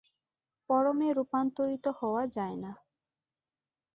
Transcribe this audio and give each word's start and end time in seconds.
পরমে 0.69 1.09
রূপান্তরিত 1.13 1.85
হওয়া 1.99 2.23
যায় 2.27 2.57
না। 2.57 2.71